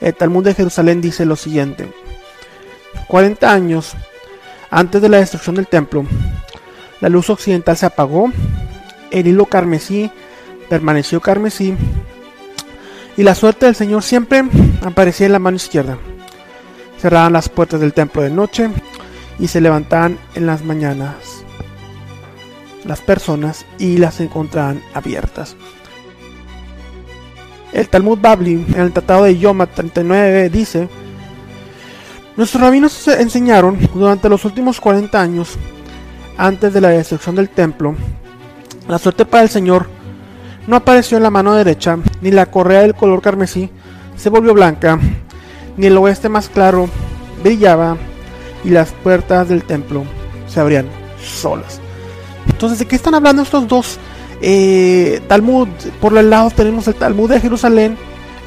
el 0.00 0.14
Talmud 0.14 0.44
de 0.44 0.54
Jerusalén 0.54 1.00
dice 1.00 1.24
lo 1.24 1.36
siguiente. 1.36 1.92
40 3.06 3.52
años 3.52 3.94
antes 4.70 5.00
de 5.00 5.08
la 5.08 5.18
destrucción 5.18 5.56
del 5.56 5.66
templo, 5.66 6.04
la 7.00 7.08
luz 7.08 7.30
occidental 7.30 7.76
se 7.76 7.86
apagó, 7.86 8.30
el 9.10 9.26
hilo 9.26 9.46
carmesí 9.46 10.10
permaneció 10.68 11.20
carmesí 11.20 11.74
y 13.16 13.22
la 13.22 13.34
suerte 13.34 13.66
del 13.66 13.74
Señor 13.74 14.02
siempre 14.02 14.44
aparecía 14.82 15.26
en 15.26 15.32
la 15.32 15.38
mano 15.38 15.56
izquierda. 15.56 15.98
Cerraban 17.00 17.32
las 17.32 17.48
puertas 17.48 17.80
del 17.80 17.94
templo 17.94 18.22
de 18.22 18.30
noche 18.30 18.68
y 19.38 19.48
se 19.48 19.60
levantaban 19.60 20.18
en 20.34 20.46
las 20.46 20.64
mañanas 20.64 21.14
las 22.84 23.00
personas 23.00 23.66
y 23.78 23.98
las 23.98 24.20
encontraban 24.20 24.82
abiertas. 24.94 25.56
El 27.72 27.88
Talmud 27.88 28.18
Babli 28.20 28.64
en 28.74 28.80
el 28.80 28.92
Tratado 28.92 29.24
de 29.24 29.38
Yoma 29.38 29.66
39 29.66 30.48
dice, 30.50 30.88
Nuestros 32.36 32.62
rabinos 32.62 33.08
enseñaron 33.08 33.78
durante 33.94 34.28
los 34.28 34.44
últimos 34.44 34.80
40 34.80 35.20
años, 35.20 35.56
antes 36.36 36.72
de 36.72 36.80
la 36.80 36.90
destrucción 36.90 37.34
del 37.34 37.48
templo, 37.48 37.94
la 38.88 38.98
suerte 38.98 39.24
para 39.24 39.42
el 39.42 39.48
Señor 39.48 39.88
no 40.66 40.76
apareció 40.76 41.16
en 41.16 41.24
la 41.24 41.30
mano 41.30 41.54
derecha, 41.54 41.98
ni 42.20 42.30
la 42.30 42.46
correa 42.46 42.82
del 42.82 42.94
color 42.94 43.20
carmesí 43.20 43.70
se 44.16 44.30
volvió 44.30 44.54
blanca, 44.54 44.98
ni 45.76 45.86
el 45.86 45.96
oeste 45.96 46.28
más 46.28 46.48
claro 46.48 46.88
brillaba, 47.42 47.96
y 48.64 48.70
las 48.70 48.92
puertas 48.92 49.48
del 49.48 49.62
templo 49.62 50.04
se 50.48 50.60
abrían 50.60 50.86
solas. 51.22 51.80
Entonces, 52.48 52.78
¿de 52.78 52.86
qué 52.86 52.96
están 52.96 53.14
hablando 53.14 53.42
estos 53.42 53.68
dos 53.68 53.98
eh, 54.40 55.20
Talmud? 55.26 55.68
Por 56.00 56.16
el 56.16 56.30
lado 56.30 56.50
tenemos 56.50 56.86
el 56.88 56.94
Talmud 56.94 57.30
de 57.30 57.40
Jerusalén, 57.40 57.96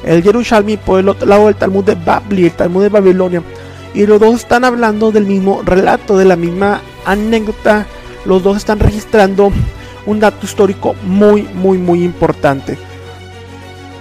el 0.04 0.22
Yerushalmi, 0.22 0.76
por 0.76 1.00
el 1.00 1.08
otro 1.08 1.26
lado 1.26 1.48
el 1.48 1.54
Talmud 1.54 1.84
de 1.84 1.94
Babli, 1.94 2.46
el 2.46 2.52
Talmud 2.52 2.82
de 2.82 2.88
Babilonia. 2.88 3.42
Y 3.94 4.06
los 4.06 4.20
dos 4.20 4.36
están 4.36 4.64
hablando 4.64 5.12
del 5.12 5.26
mismo 5.26 5.62
relato, 5.64 6.16
de 6.16 6.24
la 6.24 6.36
misma 6.36 6.80
anécdota. 7.04 7.86
Los 8.24 8.42
dos 8.42 8.56
están 8.56 8.78
registrando 8.78 9.52
un 10.06 10.20
dato 10.20 10.46
histórico 10.46 10.94
muy, 11.04 11.42
muy, 11.42 11.78
muy 11.78 12.02
importante. 12.02 12.78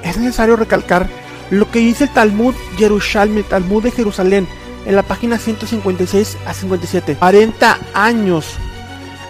Es 0.03 0.17
necesario 0.17 0.55
recalcar 0.55 1.07
lo 1.49 1.69
que 1.69 1.79
dice 1.79 2.05
el 2.05 2.09
Talmud 2.11 2.55
Yerushalmi, 2.77 3.39
el 3.39 3.45
Talmud 3.45 3.83
de 3.83 3.91
Jerusalén, 3.91 4.47
en 4.85 4.95
la 4.95 5.03
página 5.03 5.37
156 5.37 6.37
a 6.45 6.53
57. 6.53 7.15
40 7.15 7.77
años 7.93 8.55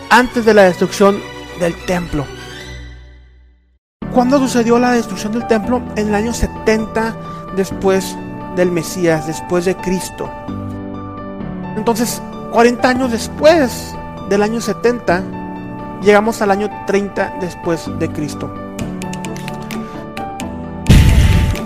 antes 0.09 0.45
de 0.45 0.53
la 0.53 0.63
destrucción 0.63 1.19
del 1.59 1.75
templo. 1.85 2.25
¿Cuándo 4.13 4.39
sucedió 4.39 4.77
la 4.77 4.91
destrucción 4.91 5.31
del 5.31 5.47
templo? 5.47 5.81
En 5.95 6.09
el 6.09 6.15
año 6.15 6.33
70 6.33 7.15
después 7.55 8.17
del 8.57 8.69
Mesías, 8.69 9.25
después 9.25 9.63
de 9.63 9.75
Cristo. 9.77 10.29
Entonces, 11.77 12.21
40 12.51 12.89
años 12.89 13.11
después 13.11 13.95
del 14.29 14.43
año 14.43 14.59
70, 14.59 15.23
llegamos 16.03 16.41
al 16.41 16.51
año 16.51 16.69
30 16.85 17.35
después 17.39 17.89
de 17.99 18.09
Cristo. 18.09 18.53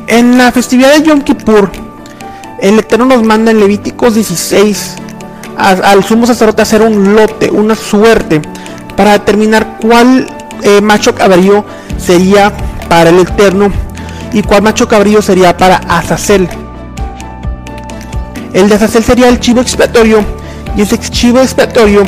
En 0.06 0.38
la 0.38 0.52
festividad 0.52 0.94
de 0.96 1.02
Yom 1.02 1.22
Kippur, 1.22 1.72
el 2.59 2.78
Eterno 2.78 3.06
nos 3.06 3.24
manda 3.24 3.50
en 3.50 3.59
Levíticos 3.59 4.14
16 4.14 4.98
al 5.58 6.04
sumo 6.04 6.28
sacerdote 6.28 6.62
hacer 6.62 6.84
un 6.84 7.16
lote, 7.16 7.50
una 7.50 7.76
suerte, 7.76 8.42
para 8.96 9.14
determinar 9.14 9.78
cuál 9.82 10.28
eh, 10.64 10.81
macho 10.81 11.14
cabrío 11.16 11.66
sería 11.98 12.52
para 12.89 13.09
el 13.09 13.20
Eterno 13.20 13.72
y 14.34 14.42
cuál 14.42 14.64
macho 14.64 14.88
cabrío 14.88 15.22
sería 15.22 15.56
para 15.56 15.78
Azazel. 15.78 16.47
El 18.53 18.70
de 18.70 18.75
Azazel 18.75 19.03
sería 19.03 19.30
el 19.30 19.39
chivo 19.39 19.62
expiatorio 19.62 20.23
y 20.75 20.81
ese 20.81 20.97
chivo 20.97 21.42
expiatorio 21.42 22.03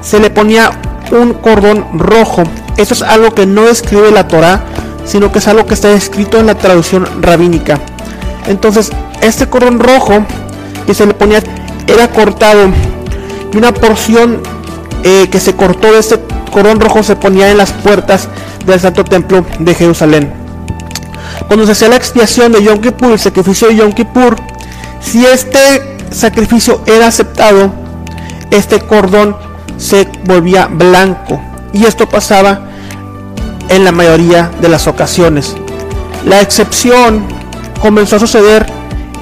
se 0.00 0.18
le 0.18 0.30
ponía 0.30 0.70
un 1.10 1.34
cordón 1.34 1.98
rojo. 1.98 2.42
Eso 2.76 2.94
es 2.94 3.02
algo 3.02 3.34
que 3.34 3.46
no 3.46 3.62
describe 3.62 4.10
la 4.10 4.28
Torah, 4.28 4.64
sino 5.04 5.30
que 5.30 5.38
es 5.38 5.48
algo 5.48 5.66
que 5.66 5.74
está 5.74 5.90
escrito 5.92 6.38
en 6.38 6.46
la 6.46 6.54
traducción 6.54 7.06
rabínica. 7.20 7.78
Entonces, 8.46 8.90
este 9.20 9.48
cordón 9.48 9.78
rojo 9.78 10.24
que 10.86 10.94
se 10.94 11.06
le 11.06 11.14
ponía 11.14 11.42
era 11.86 12.08
cortado 12.08 12.68
y 13.52 13.56
una 13.56 13.72
porción 13.72 14.42
eh, 15.04 15.28
que 15.30 15.38
se 15.38 15.54
cortó 15.54 15.92
de 15.92 15.98
este 15.98 16.18
cordón 16.52 16.78
rojo 16.78 17.02
se 17.02 17.16
ponía 17.16 17.50
en 17.50 17.58
las 17.58 17.72
puertas 17.72 18.28
del 18.64 18.78
Santo 18.78 19.02
Templo 19.04 19.44
de 19.58 19.74
Jerusalén. 19.74 20.32
Cuando 21.48 21.66
se 21.66 21.72
hacía 21.72 21.88
la 21.88 21.96
expiación 21.96 22.52
de 22.52 22.62
Yom 22.62 22.78
Kippur, 22.78 23.12
el 23.12 23.18
sacrificio 23.18 23.68
de 23.68 23.76
Yom 23.76 23.92
Kippur, 23.92 24.36
si 25.00 25.26
este 25.26 25.96
sacrificio 26.12 26.82
era 26.86 27.08
aceptado, 27.08 27.72
este 28.50 28.80
cordón 28.80 29.36
se 29.78 30.06
volvía 30.24 30.66
blanco. 30.66 31.40
Y 31.72 31.86
esto 31.86 32.08
pasaba 32.08 32.60
en 33.68 33.84
la 33.84 33.92
mayoría 33.92 34.50
de 34.60 34.68
las 34.68 34.86
ocasiones. 34.86 35.56
La 36.26 36.40
excepción 36.40 37.24
comenzó 37.80 38.16
a 38.16 38.20
suceder 38.20 38.66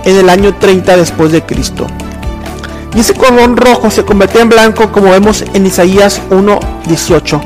en 0.04 0.16
el 0.16 0.28
año 0.28 0.54
30 0.56 0.96
después 0.96 1.32
de 1.32 1.42
Cristo. 1.42 1.86
Y 2.94 3.00
ese 3.00 3.14
cordón 3.14 3.56
rojo 3.56 3.90
se 3.90 4.04
convertía 4.04 4.42
en 4.42 4.48
blanco 4.48 4.90
como 4.90 5.10
vemos 5.10 5.44
en 5.54 5.66
Isaías 5.66 6.20
1.18. 6.30 7.40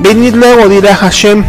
Venid 0.00 0.34
luego, 0.34 0.68
dirá 0.68 0.94
Hashem, 0.96 1.44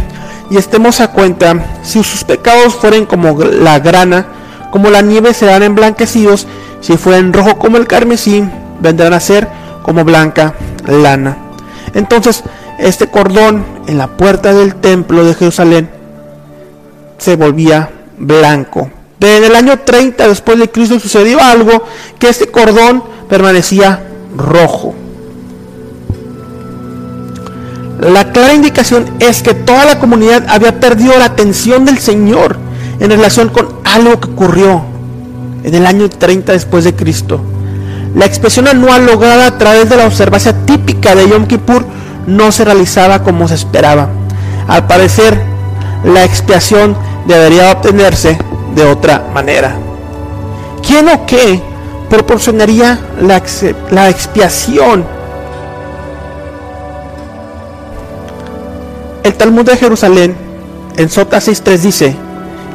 y 0.50 0.56
estemos 0.56 1.00
a 1.00 1.12
cuenta, 1.12 1.54
si 1.82 2.02
sus 2.02 2.24
pecados 2.24 2.74
fueren 2.74 3.06
como 3.06 3.38
la 3.38 3.78
grana, 3.78 4.26
como 4.70 4.90
la 4.90 5.02
nieve 5.02 5.34
serán 5.34 5.62
emblanquecidos, 5.62 6.46
si 6.80 6.96
fueren 6.96 7.32
rojo 7.32 7.58
como 7.58 7.76
el 7.76 7.86
carmesí, 7.86 8.44
vendrán 8.80 9.12
a 9.12 9.20
ser 9.20 9.48
como 9.82 10.04
blanca 10.04 10.54
lana. 10.86 11.36
Entonces, 11.94 12.42
este 12.78 13.08
cordón 13.08 13.64
en 13.86 13.98
la 13.98 14.08
puerta 14.08 14.54
del 14.54 14.74
templo 14.76 15.24
de 15.24 15.34
Jerusalén 15.34 15.90
se 17.18 17.36
volvía 17.36 17.90
blanco. 18.16 18.90
Desde 19.20 19.48
el 19.48 19.54
año 19.54 19.78
30 19.80 20.28
después 20.28 20.58
de 20.58 20.70
Cristo 20.70 20.98
sucedió 20.98 21.42
algo 21.42 21.84
que 22.18 22.30
este 22.30 22.50
cordón 22.50 23.04
permanecía 23.28 24.02
rojo. 24.34 24.94
La 28.00 28.32
clara 28.32 28.54
indicación 28.54 29.04
es 29.18 29.42
que 29.42 29.52
toda 29.52 29.84
la 29.84 29.98
comunidad 29.98 30.46
había 30.48 30.80
perdido 30.80 31.18
la 31.18 31.26
atención 31.26 31.84
del 31.84 31.98
Señor 31.98 32.56
en 32.98 33.10
relación 33.10 33.50
con 33.50 33.68
algo 33.84 34.18
que 34.18 34.30
ocurrió 34.30 34.84
en 35.64 35.74
el 35.74 35.84
año 35.84 36.08
30 36.08 36.52
después 36.52 36.84
de 36.84 36.94
Cristo. 36.94 37.42
La 38.14 38.24
expresión 38.24 38.68
anual 38.68 39.04
lograda 39.04 39.48
a 39.48 39.58
través 39.58 39.90
de 39.90 39.96
la 39.96 40.06
observancia 40.06 40.54
típica 40.64 41.14
de 41.14 41.28
Yom 41.28 41.46
Kippur 41.46 41.84
no 42.26 42.50
se 42.52 42.64
realizaba 42.64 43.22
como 43.22 43.46
se 43.48 43.54
esperaba. 43.54 44.08
Al 44.66 44.86
parecer, 44.86 45.38
la 46.04 46.24
expiación 46.24 46.96
debería 47.26 47.72
obtenerse 47.72 48.38
de 48.74 48.84
otra 48.84 49.26
manera. 49.32 49.76
¿Quién 50.86 51.08
o 51.08 51.26
qué 51.26 51.60
proporcionaría 52.08 52.98
la, 53.20 53.42
la 53.90 54.08
expiación? 54.08 55.04
El 59.22 59.34
Talmud 59.34 59.64
de 59.64 59.76
Jerusalén, 59.76 60.34
en 60.96 61.08
Sota 61.08 61.38
6.3 61.38 61.78
dice, 61.78 62.16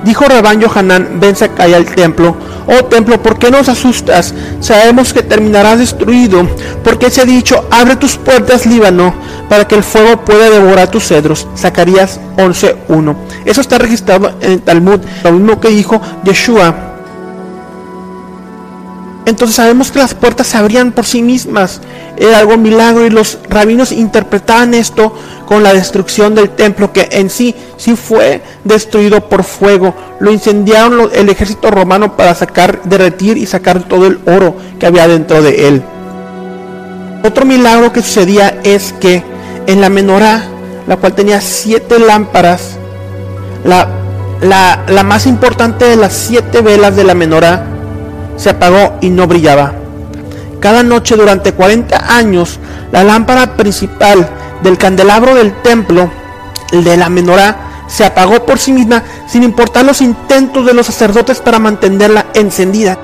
Dijo 0.05 0.25
Rabán 0.25 0.61
Yohanan, 0.61 1.19
ven 1.19 1.35
Sakai 1.35 1.73
al 1.73 1.85
templo. 1.85 2.38
Oh 2.67 2.85
templo, 2.85 3.21
¿por 3.21 3.39
qué 3.39 3.49
nos 3.49 3.69
asustas? 3.69 4.35
Sabemos 4.59 5.11
que 5.13 5.23
terminarás 5.23 5.79
destruido, 5.79 6.47
porque 6.83 7.09
se 7.09 7.21
ha 7.21 7.25
dicho, 7.25 7.67
abre 7.71 7.95
tus 7.95 8.16
puertas, 8.16 8.67
Líbano, 8.67 9.16
para 9.49 9.67
que 9.67 9.73
el 9.73 9.83
fuego 9.83 10.23
pueda 10.23 10.49
devorar 10.51 10.89
tus 10.89 11.07
cedros. 11.07 11.47
Zacarías 11.57 12.19
11.1. 12.38 13.16
Eso 13.45 13.61
está 13.61 13.79
registrado 13.79 14.31
en 14.41 14.51
el 14.51 14.61
Talmud, 14.61 14.99
lo 15.23 15.31
mismo 15.31 15.59
que 15.59 15.69
dijo 15.69 15.99
Yeshua. 16.23 16.84
Entonces 19.25 19.55
sabemos 19.55 19.91
que 19.91 19.99
las 19.99 20.13
puertas 20.13 20.47
se 20.47 20.57
abrían 20.57 20.91
por 20.91 21.05
sí 21.05 21.23
mismas. 21.23 21.81
Era 22.16 22.39
algo 22.39 22.57
milagro 22.57 23.05
y 23.05 23.09
los 23.09 23.39
rabinos 23.49 23.91
interpretaban 23.91 24.73
esto 24.75 25.13
con 25.47 25.63
la 25.63 25.73
destrucción 25.73 26.35
del 26.35 26.49
templo 26.49 26.93
que 26.93 27.09
en 27.11 27.29
sí 27.29 27.55
sí 27.77 27.95
fue 27.95 28.41
destruido 28.63 29.27
por 29.27 29.43
fuego. 29.43 29.95
Lo 30.19 30.31
incendiaron 30.31 31.09
el 31.13 31.29
ejército 31.29 31.72
romano 31.72 32.16
para 32.16 32.35
sacar, 32.35 32.83
derretir 32.83 33.37
y 33.37 33.47
sacar 33.47 33.83
todo 33.83 34.05
el 34.05 34.19
oro 34.25 34.55
que 34.79 34.85
había 34.85 35.07
dentro 35.07 35.41
de 35.41 35.67
él. 35.67 35.83
Otro 37.23 37.45
milagro 37.45 37.91
que 37.91 38.03
sucedía 38.03 38.59
es 38.63 38.93
que 38.93 39.23
en 39.66 39.81
la 39.81 39.89
menorá, 39.89 40.43
la 40.87 40.97
cual 40.97 41.16
tenía 41.16 41.41
siete 41.41 41.97
lámparas, 41.97 42.78
la, 43.63 43.87
la, 44.41 44.83
la 44.87 45.03
más 45.03 45.25
importante 45.25 45.85
de 45.85 45.95
las 45.95 46.13
siete 46.13 46.61
velas 46.61 46.95
de 46.95 47.03
la 47.03 47.16
menorá, 47.16 47.66
se 48.35 48.49
apagó 48.49 48.97
y 49.02 49.09
no 49.09 49.28
brillaba. 49.28 49.73
Cada 50.59 50.84
noche 50.84 51.16
durante 51.16 51.53
40 51.53 52.16
años, 52.16 52.59
la 52.91 53.03
lámpara 53.03 53.55
principal 53.55 54.28
del 54.64 54.78
candelabro 54.78 55.35
del 55.35 55.61
templo, 55.61 56.09
el 56.72 56.84
de 56.84 56.97
la 56.97 57.09
menorá, 57.09 57.84
se 57.87 58.03
apagó 58.03 58.46
por 58.46 58.58
sí 58.58 58.72
misma 58.72 59.03
sin 59.28 59.43
importar 59.43 59.85
los 59.85 60.02
intentos 60.02 60.66
de 60.66 60.73
los 60.73 60.87
sacerdotes 60.87 61.40
para 61.40 61.59
mantenerla 61.59 62.28
encendida. 62.34 62.97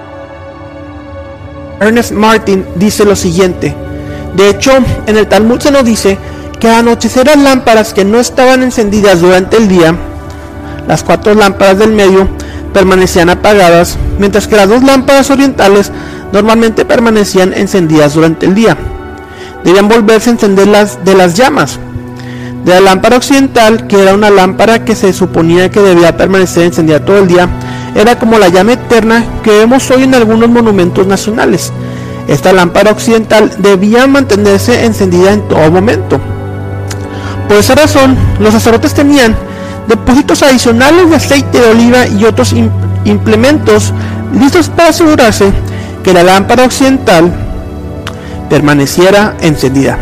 Ernest 1.79 2.11
Martin 2.11 2.65
dice 2.75 3.05
lo 3.05 3.15
siguiente, 3.15 3.75
de 4.35 4.49
hecho 4.49 4.71
en 5.05 5.17
el 5.17 5.27
Talmud 5.27 5.59
se 5.59 5.71
nos 5.71 5.83
dice 5.83 6.17
que 6.59 6.67
al 6.69 6.75
anochecer 6.75 7.25
las 7.25 7.37
lámparas 7.37 7.93
que 7.93 8.05
no 8.05 8.19
estaban 8.19 8.61
encendidas 8.61 9.19
durante 9.21 9.57
el 9.57 9.67
día, 9.67 9.95
las 10.87 11.03
cuatro 11.03 11.33
lámparas 11.33 11.79
del 11.79 11.91
medio 11.91 12.27
permanecían 12.73 13.29
apagadas, 13.29 13.97
mientras 14.19 14.47
que 14.47 14.55
las 14.55 14.69
dos 14.69 14.83
lámparas 14.83 15.29
orientales 15.29 15.91
normalmente 16.31 16.85
permanecían 16.85 17.53
encendidas 17.53 18.13
durante 18.13 18.45
el 18.45 18.55
día. 18.55 18.77
Debían 19.63 19.87
volverse 19.87 20.29
a 20.29 20.33
encender 20.33 20.67
las 20.67 21.03
de 21.05 21.15
las 21.15 21.35
llamas. 21.35 21.79
De 22.65 22.73
la 22.73 22.81
lámpara 22.81 23.17
occidental, 23.17 23.87
que 23.87 24.01
era 24.01 24.13
una 24.13 24.29
lámpara 24.29 24.85
que 24.85 24.95
se 24.95 25.13
suponía 25.13 25.69
que 25.71 25.79
debía 25.79 26.15
permanecer 26.17 26.63
encendida 26.63 27.03
todo 27.03 27.17
el 27.19 27.27
día, 27.27 27.49
era 27.95 28.17
como 28.17 28.37
la 28.37 28.49
llama 28.49 28.73
eterna 28.73 29.23
que 29.43 29.51
vemos 29.51 29.89
hoy 29.91 30.03
en 30.03 30.15
algunos 30.15 30.49
monumentos 30.49 31.07
nacionales. 31.07 31.71
Esta 32.27 32.53
lámpara 32.53 32.91
occidental 32.91 33.51
debía 33.57 34.07
mantenerse 34.07 34.85
encendida 34.85 35.33
en 35.33 35.47
todo 35.47 35.71
momento. 35.71 36.19
Por 37.47 37.57
esa 37.57 37.75
razón, 37.75 38.15
los 38.39 38.53
sacerdotes 38.53 38.93
tenían 38.93 39.35
depósitos 39.87 40.41
adicionales 40.43 41.09
de 41.09 41.15
aceite 41.15 41.59
de 41.59 41.69
oliva 41.69 42.07
y 42.07 42.25
otros 42.25 42.53
implementos 43.05 43.93
listos 44.39 44.69
para 44.69 44.89
asegurarse 44.89 45.51
que 46.03 46.13
la 46.13 46.23
lámpara 46.23 46.65
occidental 46.65 47.31
permaneciera 48.49 49.35
encendida. 49.41 49.97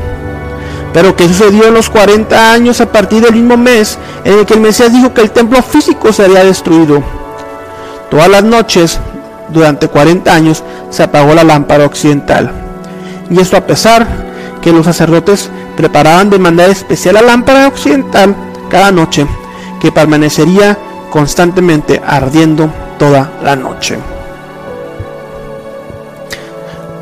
Pero 0.94 1.16
¿qué 1.16 1.28
sucedió 1.28 1.68
en 1.68 1.76
los 1.76 1.90
40 1.90 2.52
años 2.52 2.82
a 2.82 2.92
partir 2.92 3.22
del 3.22 3.34
mismo 3.34 3.58
mes 3.58 3.98
en 4.24 4.40
el 4.40 4.46
que 4.46 4.56
el 4.56 4.60
Mesías 4.60 4.92
dijo 4.92 5.14
que 5.14 5.22
el 5.22 5.32
templo 5.32 5.62
físico 5.62 6.12
sería 6.12 6.44
destruido? 6.44 7.04
Todas 8.10 8.28
las 8.28 8.44
noches, 8.44 9.00
durante 9.50 9.88
40 9.88 10.34
años, 10.34 10.64
se 10.90 11.04
apagó 11.04 11.36
la 11.36 11.44
lámpara 11.44 11.86
occidental. 11.86 12.52
Y 13.30 13.40
esto 13.40 13.56
a 13.56 13.68
pesar 13.68 14.08
que 14.62 14.72
los 14.72 14.86
sacerdotes 14.86 15.52
preparaban 15.78 16.30
de 16.32 16.40
manera 16.40 16.72
especial 16.72 17.16
la 17.16 17.22
lámpara 17.22 17.68
occidental 17.68 18.36
cada 18.70 18.92
noche, 18.92 19.28
que 19.80 19.92
permanecería 19.92 20.78
constantemente 21.10 22.02
ardiendo 22.06 22.72
toda 22.98 23.32
la 23.44 23.56
noche. 23.56 23.98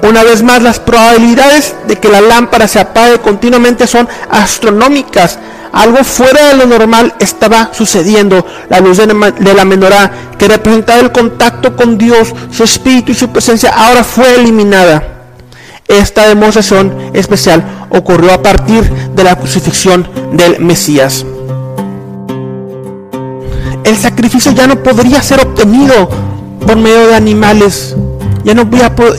Una 0.03 0.23
vez 0.23 0.43
más, 0.43 0.61
las 0.61 0.79
probabilidades 0.79 1.75
de 1.87 1.97
que 1.97 2.07
la 2.07 2.21
lámpara 2.21 2.67
se 2.67 2.79
apague 2.79 3.19
continuamente 3.19 3.87
son 3.87 4.07
astronómicas. 4.29 5.37
Algo 5.73 6.03
fuera 6.03 6.47
de 6.47 6.55
lo 6.55 6.65
normal 6.65 7.13
estaba 7.19 7.71
sucediendo. 7.73 8.45
La 8.69 8.79
luz 8.79 8.97
de 8.97 9.53
la 9.53 9.65
menorá, 9.65 10.11
que 10.37 10.47
representaba 10.47 11.01
el 11.01 11.11
contacto 11.11 11.75
con 11.75 11.97
Dios, 11.97 12.33
su 12.51 12.63
espíritu 12.63 13.11
y 13.11 13.15
su 13.15 13.29
presencia, 13.29 13.73
ahora 13.75 14.03
fue 14.03 14.35
eliminada. 14.35 15.03
Esta 15.87 16.27
demostración 16.27 17.11
especial 17.13 17.63
ocurrió 17.89 18.33
a 18.33 18.41
partir 18.41 18.83
de 18.89 19.23
la 19.23 19.35
crucifixión 19.35 20.07
del 20.33 20.59
Mesías. 20.59 21.25
El 23.87 23.97
sacrificio 23.97 24.51
ya 24.51 24.67
no 24.67 24.83
podría 24.83 25.21
ser 25.21 25.39
obtenido 25.39 26.09
por 26.65 26.75
medio 26.75 27.07
de 27.07 27.15
animales 27.15 27.95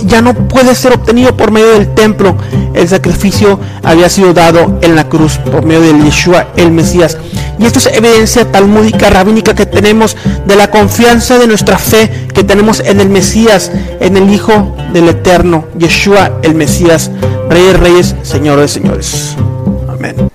ya 0.07 0.23
no, 0.23 0.35
puede 0.49 0.75
ser 0.75 0.95
obtenido 0.95 1.37
por 1.37 1.51
medio 1.51 1.71
del 1.73 1.93
templo. 1.95 2.37
El 2.73 2.89
sacrificio 2.89 3.61
había 3.83 4.09
sido 4.09 4.33
dado 4.33 4.79
en 4.81 4.97
la 4.97 5.09
cruz 5.09 5.37
por 5.37 5.67
medio 5.67 5.81
de 5.83 6.05
Yeshua, 6.05 6.49
el 6.57 6.71
Mesías. 6.71 7.19
Y 7.59 7.67
esto 7.67 7.79
es 7.79 7.87
evidencia 7.89 8.51
talmúdica, 8.51 9.11
rabínica 9.11 9.55
que 9.55 9.67
tenemos 9.67 10.17
de 10.47 10.57
la 10.57 10.71
confianza 10.71 11.39
de 11.39 11.47
nuestra 11.47 11.77
fe 11.77 12.29
que 12.33 12.45
tenemos 12.45 12.81
en 12.81 13.01
el 13.01 13.11
Mesías, 13.11 13.71
en 14.01 14.17
el 14.17 14.33
Hijo 14.33 14.77
del 14.93 15.09
Eterno, 15.09 15.67
Yeshua, 15.79 16.39
el 16.43 16.55
Mesías, 16.55 17.11
Rey 17.51 17.65
de 17.65 17.73
Reyes, 17.75 18.15
Señor 18.23 18.61
de 18.61 18.69
Señores. 18.69 19.37
Amén. 19.89 20.31